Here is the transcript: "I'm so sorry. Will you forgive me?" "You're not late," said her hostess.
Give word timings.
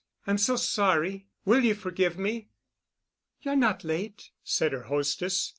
"I'm 0.25 0.39
so 0.39 0.55
sorry. 0.55 1.27
Will 1.45 1.63
you 1.63 1.75
forgive 1.75 2.17
me?" 2.17 2.49
"You're 3.43 3.55
not 3.55 3.83
late," 3.83 4.31
said 4.43 4.73
her 4.73 4.85
hostess. 4.85 5.49